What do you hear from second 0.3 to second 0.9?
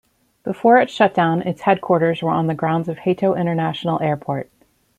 Before